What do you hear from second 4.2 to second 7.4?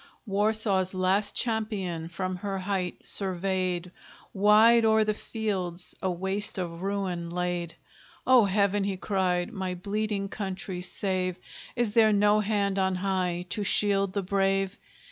Wide o'er the fields, a waste of ruin